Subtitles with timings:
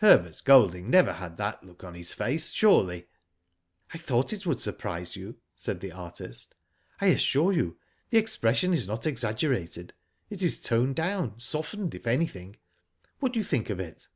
[0.00, 3.08] Herbert Golding never had that look on his face, surely.""
[3.94, 6.54] I thought it would surprise you," said the artist."
[7.00, 7.78] I assure you,
[8.10, 9.92] the expression is not ex aggerated;
[10.28, 12.56] it is toned down, softened, if anything.
[13.20, 14.06] What do you think of it?"